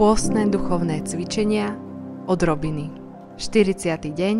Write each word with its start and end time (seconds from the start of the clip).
Pôstne 0.00 0.48
duchovné 0.48 1.04
cvičenia 1.04 1.76
od 2.24 2.40
Robiny. 2.40 2.88
40. 3.36 4.00
deň 4.08 4.36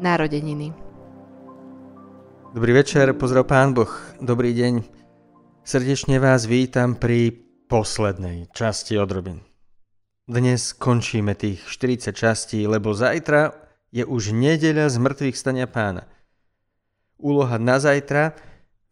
Narodeniny. 0.00 0.72
Dobrý 2.56 2.72
večer, 2.72 3.12
pozdrav 3.12 3.44
Pán 3.44 3.76
Boh, 3.76 3.92
dobrý 4.24 4.56
deň. 4.56 4.88
Srdečne 5.68 6.16
vás 6.16 6.48
vítam 6.48 6.96
pri 6.96 7.28
poslednej 7.68 8.48
časti 8.56 8.96
od 8.96 9.12
Robin. 9.12 9.44
Dnes 10.24 10.72
končíme 10.72 11.36
tých 11.36 11.60
40 11.68 12.16
častí, 12.16 12.64
lebo 12.64 12.96
zajtra 12.96 13.52
je 13.92 14.00
už 14.00 14.32
nedeľa 14.32 14.88
z 14.88 14.96
mŕtvych 14.96 15.36
stania 15.36 15.68
pána. 15.68 16.08
Úloha 17.20 17.60
na 17.60 17.76
zajtra, 17.76 18.32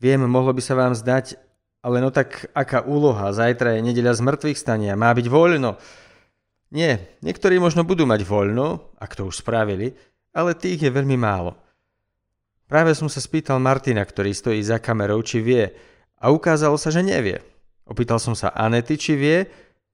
viem, 0.05 0.21
mohlo 0.29 0.53
by 0.53 0.61
sa 0.61 0.77
vám 0.77 0.93
zdať 0.93 1.41
ale 1.85 2.01
no 2.01 2.09
tak 2.09 2.49
aká 2.57 2.81
úloha? 2.81 3.29
Zajtra 3.37 3.77
je 3.77 3.85
nedeľa 3.85 4.17
z 4.17 4.25
mŕtvych 4.25 4.57
stania, 4.57 4.97
má 4.97 5.13
byť 5.13 5.29
voľno. 5.29 5.77
Nie, 6.73 7.13
niektorí 7.21 7.61
možno 7.61 7.85
budú 7.85 8.09
mať 8.09 8.25
voľno, 8.25 8.97
ak 8.97 9.13
to 9.13 9.29
už 9.29 9.45
spravili, 9.45 9.93
ale 10.33 10.57
tých 10.57 10.81
je 10.81 10.91
veľmi 10.91 11.21
málo. 11.21 11.61
Práve 12.65 12.97
som 12.97 13.13
sa 13.13 13.21
spýtal 13.21 13.61
Martina, 13.61 14.01
ktorý 14.01 14.33
stojí 14.33 14.65
za 14.65 14.81
kamerou, 14.81 15.21
či 15.21 15.45
vie 15.45 15.69
a 16.17 16.33
ukázalo 16.33 16.81
sa, 16.81 16.89
že 16.89 17.05
nevie. 17.05 17.45
Opýtal 17.85 18.17
som 18.17 18.33
sa 18.33 18.49
Anety, 18.57 18.97
či 18.97 19.13
vie, 19.13 19.45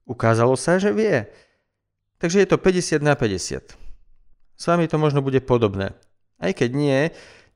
ukázalo 0.07 0.55
sa, 0.55 0.79
že 0.79 0.95
vie. 0.95 1.27
Takže 2.23 2.47
je 2.47 2.49
to 2.49 2.57
50 2.57 3.03
na 3.03 3.19
50. 3.19 3.75
S 4.55 4.65
vami 4.69 4.87
to 4.87 4.95
možno 4.95 5.27
bude 5.27 5.43
podobné. 5.43 5.91
Aj 6.39 6.55
keď 6.55 6.71
nie, 6.71 7.01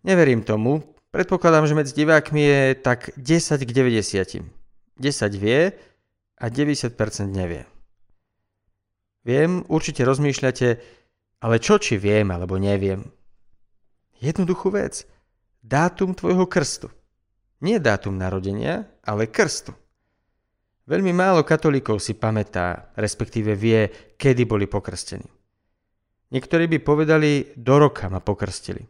neverím 0.03 0.43
tomu, 0.43 0.83
Predpokladám, 1.15 1.71
že 1.71 1.79
medzi 1.79 1.95
divákmi 1.95 2.43
je 2.43 2.63
tak 2.75 3.15
10 3.15 3.63
k 3.63 3.71
90. 3.71 4.43
10 4.99 5.39
vie 5.39 5.71
a 6.35 6.45
90% 6.51 6.91
nevie. 7.31 7.71
Viem, 9.23 9.63
určite 9.71 10.03
rozmýšľate, 10.03 10.69
ale 11.39 11.57
čo 11.63 11.79
či 11.79 12.03
viem 12.03 12.27
alebo 12.35 12.59
neviem? 12.59 13.07
Jednoduchú 14.19 14.75
vec. 14.75 15.07
Dátum 15.63 16.19
tvojho 16.19 16.51
krstu. 16.51 16.91
Nie 17.63 17.79
dátum 17.79 18.19
narodenia, 18.19 18.83
ale 19.07 19.31
krstu. 19.31 19.71
Veľmi 20.91 21.15
málo 21.15 21.47
katolíkov 21.47 22.03
si 22.03 22.19
pamätá, 22.19 22.91
respektíve 22.99 23.55
vie, 23.55 23.87
kedy 24.19 24.51
boli 24.51 24.67
pokrstení. 24.67 25.31
Niektorí 26.35 26.67
by 26.67 26.79
povedali, 26.83 27.55
do 27.55 27.79
roka 27.79 28.11
ma 28.11 28.19
pokrstili. 28.19 28.83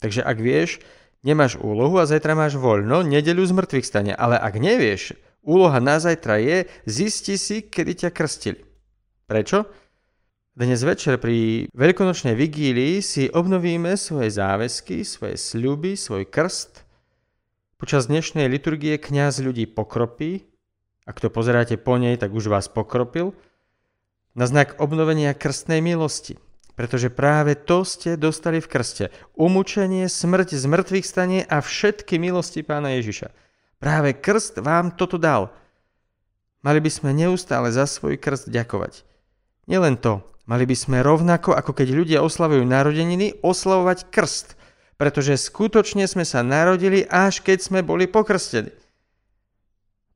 Takže 0.00 0.24
ak 0.24 0.40
vieš, 0.40 0.80
Nemáš 1.20 1.60
úlohu 1.60 2.00
a 2.00 2.08
zajtra 2.08 2.32
máš 2.32 2.56
voľno, 2.56 3.04
nedeľu 3.04 3.44
z 3.44 3.52
mŕtvych 3.52 3.84
stane. 3.84 4.12
Ale 4.16 4.40
ak 4.40 4.56
nevieš, 4.56 5.12
úloha 5.44 5.76
na 5.76 6.00
zajtra 6.00 6.40
je, 6.40 6.64
zisti 6.88 7.36
si, 7.36 7.60
kedy 7.60 8.08
ťa 8.08 8.10
krstili. 8.16 8.64
Prečo? 9.28 9.68
Dnes 10.56 10.80
večer 10.80 11.20
pri 11.20 11.68
veľkonočnej 11.76 12.32
vigílii 12.32 13.04
si 13.04 13.28
obnovíme 13.28 14.00
svoje 14.00 14.32
záväzky, 14.32 15.04
svoje 15.04 15.36
sľuby, 15.36 15.92
svoj 15.92 16.24
krst. 16.24 16.88
Počas 17.76 18.08
dnešnej 18.08 18.48
liturgie 18.48 18.96
kňaz 18.96 19.44
ľudí 19.44 19.68
pokropí. 19.68 20.48
Ak 21.04 21.20
to 21.20 21.28
pozeráte 21.28 21.76
po 21.76 22.00
nej, 22.00 22.16
tak 22.16 22.32
už 22.32 22.48
vás 22.48 22.72
pokropil. 22.72 23.36
Na 24.32 24.48
znak 24.48 24.80
obnovenia 24.80 25.36
krstnej 25.36 25.84
milosti– 25.84 26.40
pretože 26.80 27.12
práve 27.12 27.60
to 27.60 27.84
ste 27.84 28.16
dostali 28.16 28.56
v 28.56 28.72
krste. 28.72 29.04
Umúčenie, 29.36 30.08
smrť, 30.08 30.56
zmrtvých 30.56 31.04
stanie 31.04 31.44
a 31.44 31.60
všetky 31.60 32.16
milosti 32.16 32.64
pána 32.64 32.96
Ježiša. 32.96 33.36
Práve 33.76 34.16
krst 34.16 34.64
vám 34.64 34.96
toto 34.96 35.20
dal. 35.20 35.52
Mali 36.64 36.80
by 36.80 36.88
sme 36.88 37.12
neustále 37.12 37.68
za 37.68 37.84
svoj 37.84 38.16
krst 38.16 38.48
ďakovať. 38.48 39.04
Nielen 39.68 40.00
to, 40.00 40.24
mali 40.48 40.64
by 40.64 40.72
sme 40.72 41.04
rovnako, 41.04 41.52
ako 41.52 41.76
keď 41.76 41.88
ľudia 41.92 42.18
oslavujú 42.24 42.64
narodeniny, 42.64 43.44
oslavovať 43.44 44.08
krst, 44.08 44.56
pretože 44.96 45.36
skutočne 45.36 46.08
sme 46.08 46.24
sa 46.24 46.40
narodili, 46.40 47.04
až 47.04 47.44
keď 47.44 47.60
sme 47.60 47.84
boli 47.84 48.08
pokrstení. 48.08 48.72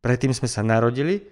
Predtým 0.01 0.33
sme 0.33 0.49
sa 0.49 0.65
narodili, 0.65 1.29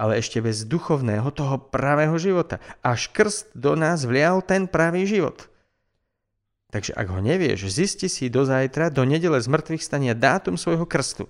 ale 0.00 0.16
ešte 0.16 0.40
bez 0.40 0.64
duchovného, 0.64 1.28
toho 1.28 1.60
pravého 1.60 2.16
života. 2.16 2.56
Až 2.80 3.12
krst 3.12 3.52
do 3.52 3.76
nás 3.76 4.08
vlial 4.08 4.40
ten 4.40 4.64
pravý 4.64 5.04
život. 5.04 5.52
Takže 6.72 6.96
ak 6.96 7.12
ho 7.12 7.20
nevieš, 7.20 7.68
zisti 7.68 8.08
si 8.08 8.32
do 8.32 8.48
zajtra, 8.48 8.88
do 8.88 9.04
nedele 9.04 9.36
z 9.36 9.44
mŕtvych 9.52 9.84
stania 9.84 10.16
dátum 10.16 10.56
svojho 10.56 10.88
krstu. 10.88 11.28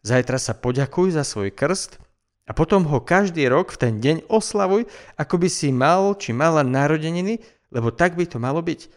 Zajtra 0.00 0.40
sa 0.40 0.56
poďakuj 0.56 1.12
za 1.12 1.28
svoj 1.28 1.52
krst 1.52 2.00
a 2.48 2.56
potom 2.56 2.88
ho 2.88 3.04
každý 3.04 3.44
rok 3.52 3.76
v 3.76 3.80
ten 3.80 3.94
deň 4.00 4.32
oslavuj, 4.32 4.88
ako 5.20 5.44
by 5.44 5.48
si 5.52 5.68
mal 5.68 6.16
či 6.16 6.32
mala 6.32 6.64
narodeniny, 6.64 7.44
lebo 7.68 7.92
tak 7.92 8.16
by 8.16 8.24
to 8.24 8.40
malo 8.40 8.64
byť. 8.64 8.88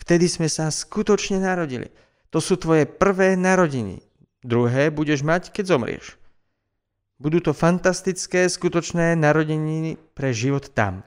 Vtedy 0.00 0.32
sme 0.32 0.48
sa 0.48 0.72
skutočne 0.72 1.44
narodili. 1.44 1.92
To 2.32 2.40
sú 2.40 2.56
tvoje 2.56 2.88
prvé 2.88 3.36
narodiny. 3.36 4.00
Druhé 4.40 4.88
budeš 4.88 5.26
mať, 5.26 5.50
keď 5.50 5.64
zomrieš. 5.76 6.23
Budú 7.18 7.38
to 7.38 7.54
fantastické, 7.54 8.50
skutočné 8.50 9.14
narodeniny 9.14 9.96
pre 10.18 10.34
život 10.34 10.74
tam. 10.74 11.06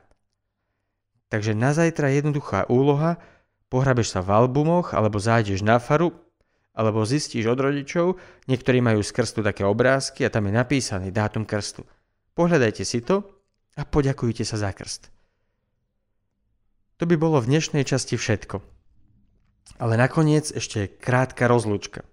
Takže 1.27 1.51
na 1.51 1.75
zajtra 1.75 2.15
jednoduchá 2.15 2.71
úloha, 2.71 3.19
pohrabeš 3.67 4.15
sa 4.15 4.23
v 4.23 4.31
albumoch, 4.31 4.95
alebo 4.95 5.19
zájdeš 5.19 5.59
na 5.59 5.75
faru, 5.83 6.15
alebo 6.71 7.03
zistíš 7.03 7.51
od 7.51 7.59
rodičov, 7.59 8.15
niektorí 8.47 8.79
majú 8.79 9.03
z 9.03 9.11
krstu 9.11 9.43
také 9.43 9.67
obrázky 9.67 10.23
a 10.23 10.31
tam 10.31 10.47
je 10.47 10.53
napísaný 10.55 11.11
dátum 11.11 11.43
krstu. 11.43 11.83
Pohľadajte 12.37 12.87
si 12.87 13.03
to 13.03 13.27
a 13.75 13.83
poďakujte 13.83 14.47
sa 14.47 14.55
za 14.55 14.71
krst. 14.71 15.11
To 16.97 17.03
by 17.03 17.19
bolo 17.19 17.43
v 17.43 17.49
dnešnej 17.51 17.83
časti 17.83 18.15
všetko. 18.15 18.63
Ale 19.83 19.99
nakoniec 19.99 20.55
ešte 20.55 20.87
krátka 20.87 21.51
rozlúčka. 21.51 22.07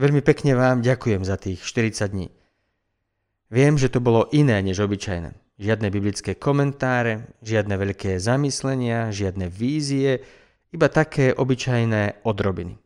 Veľmi 0.00 0.24
pekne 0.24 0.56
vám 0.56 0.80
ďakujem 0.80 1.22
za 1.28 1.36
tých 1.36 1.60
40 1.60 2.08
dní. 2.08 2.39
Viem, 3.50 3.74
že 3.74 3.90
to 3.90 3.98
bolo 3.98 4.30
iné 4.30 4.62
než 4.62 4.78
obyčajné. 4.86 5.34
Žiadne 5.58 5.90
biblické 5.90 6.38
komentáre, 6.38 7.34
žiadne 7.42 7.74
veľké 7.74 8.16
zamyslenia, 8.16 9.10
žiadne 9.10 9.50
vízie, 9.50 10.22
iba 10.70 10.86
také 10.86 11.34
obyčajné 11.34 12.22
odrobiny. 12.22 12.78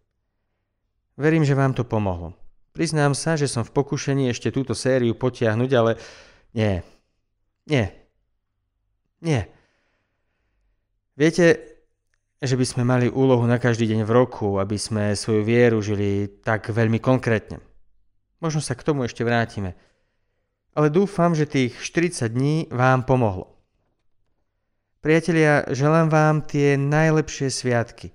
Verím, 1.21 1.45
že 1.45 1.55
vám 1.55 1.77
to 1.77 1.85
pomohlo. 1.85 2.35
Priznám 2.75 3.15
sa, 3.15 3.39
že 3.39 3.47
som 3.47 3.63
v 3.63 3.71
pokušení 3.71 4.33
ešte 4.33 4.51
túto 4.51 4.75
sériu 4.75 5.15
potiahnuť, 5.15 5.71
ale 5.77 6.01
nie. 6.57 6.83
Nie. 7.69 7.95
Nie. 9.23 9.47
Viete, 11.15 11.77
že 12.43 12.59
by 12.59 12.65
sme 12.67 12.83
mali 12.83 13.07
úlohu 13.07 13.47
na 13.47 13.63
každý 13.63 13.87
deň 13.87 14.03
v 14.03 14.15
roku, 14.17 14.59
aby 14.59 14.75
sme 14.75 15.15
svoju 15.15 15.47
vieru 15.47 15.79
žili 15.79 16.27
tak 16.43 16.73
veľmi 16.73 16.99
konkrétne. 16.99 17.63
Možno 18.43 18.59
sa 18.59 18.75
k 18.75 18.83
tomu 18.83 19.07
ešte 19.07 19.23
vrátime 19.23 19.79
ale 20.75 20.91
dúfam, 20.91 21.33
že 21.39 21.47
tých 21.47 21.79
40 21.79 22.35
dní 22.35 22.57
vám 22.75 23.07
pomohlo. 23.07 23.55
Priatelia, 24.99 25.69
želám 25.71 26.11
vám 26.11 26.37
tie 26.43 26.75
najlepšie 26.75 27.49
sviatky. 27.49 28.11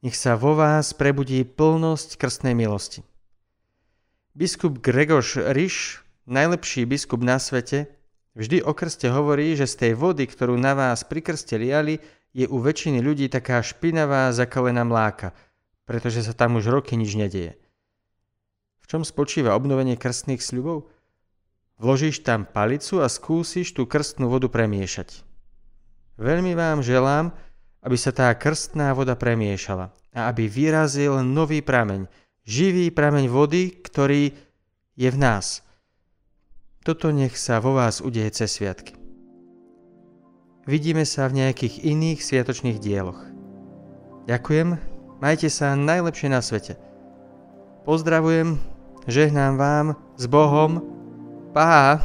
Nech 0.00 0.16
sa 0.16 0.40
vo 0.40 0.56
vás 0.56 0.96
prebudí 0.96 1.44
plnosť 1.44 2.16
krstnej 2.16 2.56
milosti. 2.56 3.04
Biskup 4.32 4.80
Gregor 4.80 5.20
Riš, 5.52 6.00
najlepší 6.24 6.88
biskup 6.88 7.20
na 7.20 7.36
svete, 7.36 7.90
vždy 8.32 8.64
o 8.64 8.72
krste 8.72 9.12
hovorí, 9.12 9.52
že 9.52 9.68
z 9.68 9.74
tej 9.76 9.92
vody, 9.98 10.24
ktorú 10.24 10.56
na 10.56 10.72
vás 10.72 11.04
pri 11.04 11.20
krste 11.20 11.60
liali, 11.60 12.00
je 12.30 12.46
u 12.46 12.62
väčšiny 12.62 13.02
ľudí 13.02 13.26
taká 13.26 13.60
špinavá 13.60 14.30
zakalená 14.30 14.86
mláka, 14.86 15.34
pretože 15.84 16.22
sa 16.22 16.32
tam 16.32 16.56
už 16.56 16.70
roky 16.70 16.94
nič 16.94 17.18
nedieje. 17.18 17.58
V 18.80 18.84
čom 18.86 19.02
spočíva 19.02 19.58
obnovenie 19.58 19.98
krstných 19.98 20.40
sľubov? 20.40 20.88
Vložíš 21.80 22.20
tam 22.20 22.44
palicu 22.44 23.00
a 23.00 23.08
skúsiš 23.08 23.72
tú 23.72 23.88
krstnú 23.88 24.28
vodu 24.28 24.52
premiešať. 24.52 25.24
Veľmi 26.20 26.52
vám 26.52 26.84
želám, 26.84 27.32
aby 27.80 27.96
sa 27.96 28.12
tá 28.12 28.28
krstná 28.36 28.92
voda 28.92 29.16
premiešala 29.16 29.88
a 30.12 30.28
aby 30.28 30.44
vyrazil 30.44 31.24
nový 31.24 31.64
prameň, 31.64 32.04
živý 32.44 32.92
prameň 32.92 33.32
vody, 33.32 33.72
ktorý 33.80 34.36
je 34.92 35.08
v 35.08 35.16
nás. 35.16 35.64
Toto 36.84 37.08
nech 37.08 37.40
sa 37.40 37.64
vo 37.64 37.72
vás 37.72 38.04
udeje 38.04 38.28
cez 38.44 38.60
sviatky. 38.60 39.00
Vidíme 40.68 41.08
sa 41.08 41.32
v 41.32 41.40
nejakých 41.40 41.80
iných 41.80 42.20
sviatočných 42.20 42.76
dieloch. 42.76 43.24
Ďakujem, 44.28 44.76
majte 45.24 45.48
sa 45.48 45.72
najlepšie 45.72 46.28
na 46.28 46.44
svete. 46.44 46.76
Pozdravujem, 47.88 48.60
žehnám 49.08 49.56
vám 49.56 49.86
s 50.20 50.28
Bohom, 50.28 50.99
吧 51.52 52.00